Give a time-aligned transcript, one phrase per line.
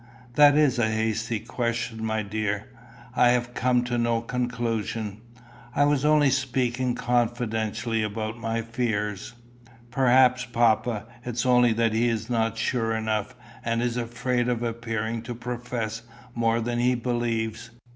[0.33, 2.69] "That is a hasty question, my dear.
[3.15, 5.21] I have come to no conclusion.
[5.75, 9.33] I was only speaking confidentially about my fears."
[9.91, 15.35] "Perhaps, papa, it's only that he's not sure enough, and is afraid of appearing to
[15.35, 16.01] profess
[16.33, 17.69] more than he believes.